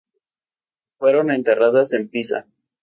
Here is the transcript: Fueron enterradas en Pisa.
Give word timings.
Fueron 0.97 1.29
enterradas 1.29 1.93
en 1.93 2.07
Pisa. 2.09 2.47